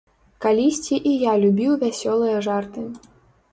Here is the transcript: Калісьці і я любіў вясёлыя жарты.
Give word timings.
Калісьці 0.45 0.95
і 1.09 1.11
я 1.31 1.35
любіў 1.45 1.77
вясёлыя 1.85 2.43
жарты. 2.49 2.89